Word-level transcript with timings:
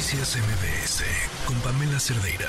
Noticias 0.00 0.38
MBS 0.38 1.04
con 1.46 1.60
Pamela 1.60 2.00
Cerdeira. 2.00 2.48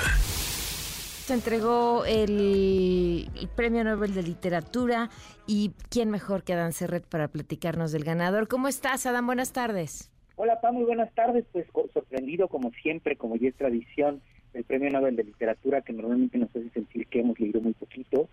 Se 1.27 1.33
entregó 1.33 2.05
el, 2.05 3.27
Premio 3.57 3.83
Nobel 3.83 4.13
de 4.13 4.23
Literatura 4.23 5.09
y 5.47 5.71
quién 5.89 6.09
mejor 6.11 6.45
que 6.45 6.53
Adán 6.53 6.71
Serret 6.71 7.05
para 7.05 7.27
platicarnos 7.27 7.91
del 7.91 8.05
ganador. 8.05 8.47
¿Cómo 8.47 8.69
estás, 8.69 9.05
Adán? 9.05 9.25
Buenas 9.25 9.51
tardes. 9.51 10.09
Hola, 10.37 10.61
Pam, 10.61 10.75
muy 10.75 10.85
buenas 10.85 11.13
tardes. 11.13 11.43
Pues 11.51 11.67
sorprendido 11.93 12.47
como 12.47 12.71
siempre, 12.81 13.17
como 13.17 13.35
ya 13.35 13.49
es 13.49 13.55
tradición, 13.55 14.21
el 14.53 14.63
Premio 14.63 14.89
Nobel 14.89 15.17
de 15.17 15.25
Literatura 15.25 15.81
que 15.81 15.91
normalmente 15.91 16.37
nos 16.37 16.51
hace 16.51 16.69
sentir 16.69 17.05
que 17.07 17.19
hemos 17.19 17.37
leído 17.37 17.59
muy 17.59 17.73
poquito, 17.73 18.29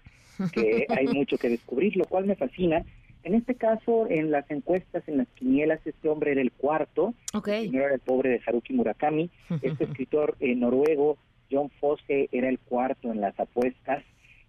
que 0.53 0.87
hay 0.97 1.09
mucho 1.09 1.39
que 1.39 1.49
descubrir, 1.49 1.97
lo 1.97 2.05
cual 2.05 2.27
me 2.27 2.37
fascina. 2.37 2.85
En 3.29 3.35
este 3.35 3.57
caso, 3.57 4.07
en 4.09 4.31
las 4.31 4.51
encuestas, 4.51 5.07
en 5.07 5.19
las 5.19 5.29
quinielas, 5.35 5.87
este 5.87 6.09
hombre 6.09 6.33
era 6.33 6.41
el 6.41 6.51
cuarto, 6.51 7.13
okay. 7.35 7.69
el 7.69 7.75
era 7.75 7.93
el 7.93 8.01
pobre 8.01 8.31
de 8.31 8.41
Haruki 8.47 8.73
Murakami, 8.73 9.29
este 9.61 9.85
escritor 9.85 10.35
eh, 10.41 10.55
noruego, 10.55 11.19
John 11.53 11.69
Fosse, 11.79 12.31
era 12.33 12.49
el 12.49 12.59
cuarto 12.59 13.13
en 13.13 13.21
las 13.21 13.39
apuestas, 13.39 14.03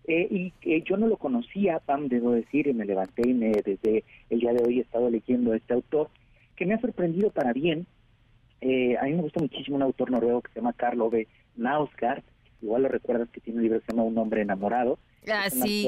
eh, 0.07 0.30
y 0.31 0.54
eh, 0.62 0.81
yo 0.85 0.95
no 0.95 1.07
lo 1.07 1.18
conocía, 1.18 1.80
Pam, 1.80 2.07
debo 2.07 2.31
decir, 2.31 2.68
y 2.68 2.73
me 2.73 2.85
levanté 2.85 3.27
y 3.27 3.34
me, 3.34 3.49
desde 3.49 4.05
el 4.30 4.40
día 4.40 4.54
de 4.54 4.63
hoy 4.63 4.80
he 4.80 4.84
estado 4.84 5.09
leyendo 5.09 5.52
a 5.52 5.57
este 5.57 5.73
autor, 5.73 6.09
que 6.55 6.66
me 6.66 6.76
ha 6.76 6.80
sorprendido 6.80 7.32
para 7.32 7.52
bien. 7.52 7.85
a 8.62 9.04
mí 9.04 9.13
me 9.13 9.23
gusta 9.23 9.41
muchísimo 9.41 9.76
un 9.76 9.84
autor 9.84 10.09
noruego 10.09 10.41
que 10.41 10.54
se 10.54 10.62
llama 10.62 10.71
Karl 10.71 11.02
Ove 11.02 11.27
Nausgaard, 11.57 12.23
igual 12.62 12.84
lo 12.84 12.88
recuerdas 12.88 13.27
que 13.27 13.41
tiene 13.41 13.57
un 13.57 13.63
libro 13.63 13.80
que 13.82 13.88
se 13.88 13.91
llama 13.91 14.07
Un 14.07 14.18
hombre 14.18 14.41
enamorado. 14.41 14.98
Ah, 15.27 15.49
sí. 15.49 15.85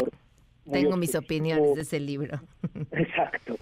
Tengo 0.69 0.97
mis 0.97 1.15
opiniones 1.15 1.75
de 1.75 1.81
ese 1.81 1.99
libro. 1.99 2.39
Exacto, 2.91 3.57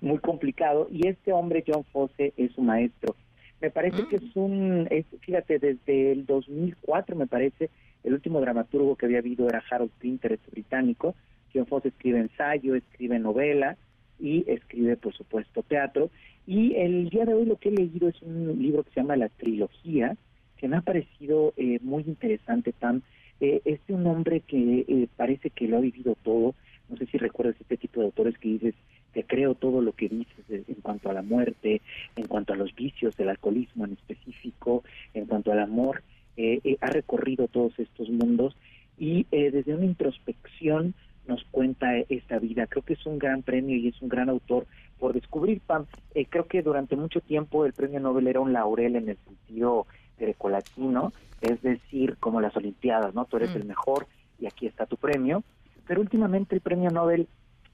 muy 0.00 0.18
complicado. 0.18 0.88
Y 0.90 1.06
este 1.06 1.32
hombre, 1.32 1.64
John 1.66 1.84
Fosse, 1.84 2.32
es 2.36 2.56
un 2.56 2.66
maestro. 2.66 3.16
Me 3.60 3.70
parece 3.70 4.08
que 4.08 4.16
es 4.16 4.34
un, 4.34 4.88
es, 4.90 5.06
fíjate, 5.20 5.60
desde 5.60 6.12
el 6.12 6.26
2004 6.26 7.14
me 7.14 7.28
parece, 7.28 7.70
el 8.02 8.14
último 8.14 8.40
dramaturgo 8.40 8.96
que 8.96 9.06
había 9.06 9.20
habido 9.20 9.48
era 9.48 9.62
Harold 9.70 9.92
Pinter, 10.00 10.32
este 10.32 10.50
británico. 10.50 11.14
John 11.54 11.66
Fosse 11.66 11.88
escribe 11.88 12.18
ensayo, 12.18 12.74
escribe 12.74 13.18
novela 13.18 13.76
y 14.18 14.44
escribe, 14.50 14.96
por 14.96 15.14
supuesto, 15.14 15.62
teatro. 15.62 16.10
Y 16.46 16.74
el 16.74 17.08
día 17.08 17.24
de 17.24 17.34
hoy 17.34 17.44
lo 17.44 17.56
que 17.56 17.68
he 17.68 17.72
leído 17.72 18.08
es 18.08 18.20
un 18.22 18.60
libro 18.60 18.82
que 18.82 18.90
se 18.90 19.00
llama 19.00 19.16
La 19.16 19.28
Trilogía, 19.28 20.16
que 20.56 20.68
me 20.68 20.76
ha 20.76 20.80
parecido 20.80 21.54
eh, 21.56 21.78
muy 21.82 22.02
interesante, 22.02 22.72
Pam, 22.72 23.02
eh, 23.42 23.60
es 23.64 23.80
un 23.88 24.06
hombre 24.06 24.38
que 24.38 24.84
eh, 24.86 25.08
parece 25.16 25.50
que 25.50 25.66
lo 25.66 25.78
ha 25.78 25.80
vivido 25.80 26.16
todo. 26.22 26.54
No 26.88 26.96
sé 26.96 27.06
si 27.06 27.18
recuerdas 27.18 27.56
este 27.60 27.76
tipo 27.76 27.98
de 27.98 28.06
autores 28.06 28.38
que 28.38 28.50
dices, 28.50 28.74
te 29.12 29.24
creo 29.24 29.56
todo 29.56 29.80
lo 29.82 29.92
que 29.94 30.08
dices 30.08 30.44
en 30.48 30.76
cuanto 30.80 31.10
a 31.10 31.12
la 31.12 31.22
muerte, 31.22 31.82
en 32.14 32.28
cuanto 32.28 32.52
a 32.52 32.56
los 32.56 32.72
vicios 32.76 33.16
del 33.16 33.30
alcoholismo 33.30 33.84
en 33.84 33.94
específico, 33.94 34.84
en 35.12 35.26
cuanto 35.26 35.50
al 35.50 35.58
amor. 35.58 36.04
Eh, 36.36 36.60
eh 36.62 36.76
ha 36.80 36.86
recorrido 36.86 37.48
todos 37.48 37.76
estos 37.80 38.08
mundos 38.10 38.56
y 38.96 39.26
desde 39.32 39.74
una 39.74 39.86
introspección 39.86 40.94
nos 41.26 41.42
cuenta 41.50 41.98
esta 41.98 42.38
vida. 42.38 42.68
Creo 42.68 42.84
que 42.84 42.92
es 42.92 43.04
un 43.06 43.18
gran 43.18 43.42
premio 43.42 43.74
y 43.74 43.88
es 43.88 44.00
un 44.00 44.08
gran 44.08 44.28
autor 44.28 44.66
por 45.00 45.14
descubrir, 45.14 45.60
Pam. 45.66 45.86
creo 46.30 46.46
que 46.46 46.62
durante 46.62 46.94
mucho 46.94 47.20
tiempo 47.20 47.66
el 47.66 47.72
premio 47.72 47.98
Nobel 47.98 48.28
era 48.28 48.38
un 48.38 48.52
laurel 48.52 48.94
en 48.94 49.08
el 49.08 49.16
sentido 49.16 49.88
grecolatino, 50.16 51.12
es 51.40 51.60
decir, 51.62 51.81
como 52.18 52.40
las 52.40 52.56
Olimpiadas, 52.56 53.14
¿no? 53.14 53.24
Tú 53.24 53.36
eres 53.36 53.54
el 53.54 53.64
mm. 53.64 53.68
mejor 53.68 54.06
y 54.38 54.46
aquí 54.46 54.66
está 54.66 54.86
tu 54.86 54.96
premio. 54.96 55.42
Pero 55.86 56.00
últimamente 56.00 56.54
el 56.54 56.60
premio 56.60 56.90
Nobel 56.90 57.28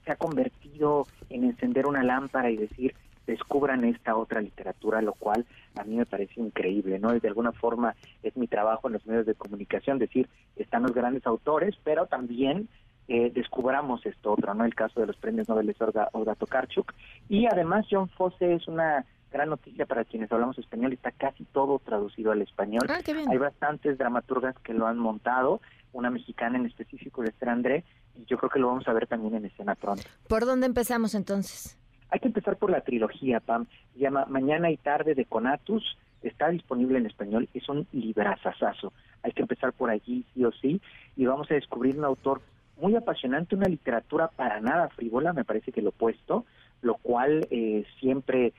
se 0.05 0.11
ha 0.11 0.15
convertido 0.15 1.07
en 1.29 1.43
encender 1.43 1.85
una 1.85 2.03
lámpara 2.03 2.49
y 2.49 2.57
decir, 2.57 2.95
descubran 3.27 3.85
esta 3.85 4.15
otra 4.15 4.41
literatura, 4.41 5.01
lo 5.01 5.13
cual 5.13 5.45
a 5.75 5.83
mí 5.83 5.95
me 5.95 6.05
parece 6.05 6.41
increíble, 6.41 6.99
¿no? 6.99 7.13
De 7.13 7.27
alguna 7.27 7.51
forma 7.51 7.95
es 8.23 8.35
mi 8.35 8.47
trabajo 8.47 8.87
en 8.87 8.93
los 8.93 9.05
medios 9.05 9.25
de 9.25 9.35
comunicación, 9.35 9.99
decir, 9.99 10.27
están 10.55 10.83
los 10.83 10.93
grandes 10.93 11.25
autores, 11.27 11.75
pero 11.83 12.07
también 12.07 12.67
eh, 13.07 13.31
descubramos 13.33 14.05
esto 14.05 14.33
otro, 14.33 14.53
¿no? 14.53 14.65
El 14.65 14.75
caso 14.75 14.99
de 14.99 15.07
los 15.07 15.17
premios 15.17 15.47
Nobel 15.47 15.67
de 15.67 15.75
Olga 16.13 16.35
Tokarczuk. 16.35 16.93
Y 17.27 17.45
además 17.45 17.85
John 17.89 18.09
Fosse 18.09 18.53
es 18.53 18.67
una 18.67 19.05
gran 19.31 19.49
noticia 19.49 19.85
para 19.85 20.05
quienes 20.05 20.31
hablamos 20.31 20.57
español, 20.57 20.93
está 20.93 21.11
casi 21.11 21.43
todo 21.45 21.79
traducido 21.79 22.31
al 22.31 22.41
español. 22.41 22.87
Ah, 22.89 22.99
Hay 23.29 23.37
bastantes 23.37 23.97
dramaturgas 23.97 24.57
que 24.59 24.73
lo 24.73 24.87
han 24.87 24.97
montado, 24.97 25.61
una 25.93 26.09
mexicana 26.09 26.57
en 26.57 26.65
específico, 26.65 27.23
Esther 27.23 27.49
André, 27.49 27.83
y 28.15 28.25
yo 28.25 28.37
creo 28.37 28.49
que 28.49 28.59
lo 28.59 28.67
vamos 28.67 28.87
a 28.87 28.93
ver 28.93 29.07
también 29.07 29.35
en 29.35 29.45
escena 29.45 29.75
pronto. 29.75 30.03
¿Por 30.27 30.45
dónde 30.45 30.65
empezamos 30.67 31.15
entonces? 31.15 31.77
Hay 32.11 32.19
que 32.19 32.27
empezar 32.27 32.57
por 32.57 32.71
la 32.71 32.81
trilogía, 32.81 33.39
Pam. 33.39 33.67
Se 33.93 33.99
llama 33.99 34.25
Mañana 34.25 34.71
y 34.71 34.77
Tarde 34.77 35.13
de 35.13 35.25
Conatus. 35.25 35.97
Está 36.23 36.49
disponible 36.49 36.97
en 36.97 37.05
español. 37.05 37.47
Es 37.53 37.69
un 37.69 37.87
librazazazo. 37.91 38.93
Hay 39.21 39.31
que 39.31 39.43
empezar 39.43 39.73
por 39.73 39.89
allí, 39.89 40.25
sí 40.33 40.43
o 40.43 40.51
sí. 40.51 40.81
Y 41.15 41.25
vamos 41.25 41.49
a 41.51 41.53
descubrir 41.53 41.97
un 41.97 42.05
autor 42.05 42.41
muy 42.81 42.95
apasionante, 42.95 43.55
una 43.55 43.67
literatura 43.67 44.29
para 44.29 44.59
nada 44.61 44.89
frívola, 44.89 45.33
me 45.33 45.43
parece 45.43 45.71
que 45.71 45.81
lo 45.81 45.89
opuesto, 45.89 46.45
lo 46.81 46.95
cual 46.95 47.47
eh, 47.51 47.85
siempre 47.99 48.53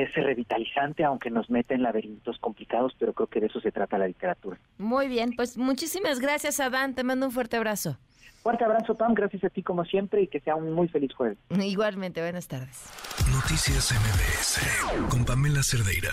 es 0.00 0.14
revitalizante, 0.14 1.04
aunque 1.04 1.30
nos 1.30 1.50
mete 1.50 1.74
en 1.74 1.82
laberintos 1.82 2.38
complicados, 2.38 2.94
pero 2.98 3.12
creo 3.12 3.26
que 3.26 3.40
de 3.40 3.46
eso 3.46 3.60
se 3.60 3.72
trata 3.72 3.98
la 3.98 4.08
literatura. 4.08 4.58
Muy 4.78 5.08
bien, 5.08 5.32
pues 5.36 5.58
muchísimas 5.58 6.18
gracias, 6.20 6.60
Adán. 6.60 6.94
Te 6.94 7.04
mando 7.04 7.26
un 7.26 7.32
fuerte 7.32 7.56
abrazo. 7.56 7.98
Fuerte 8.42 8.64
abrazo, 8.64 8.94
Tom. 8.94 9.14
Gracias 9.14 9.44
a 9.44 9.50
ti 9.50 9.62
como 9.62 9.84
siempre 9.84 10.22
y 10.22 10.26
que 10.26 10.40
sea 10.40 10.56
un 10.56 10.72
muy 10.72 10.88
feliz 10.88 11.12
jueves. 11.14 11.38
Igualmente, 11.50 12.20
buenas 12.20 12.48
tardes. 12.48 12.90
Noticias 13.32 13.92
MBS 13.92 15.08
con 15.08 15.24
Pamela 15.24 15.62
Cerdeira. 15.62 16.10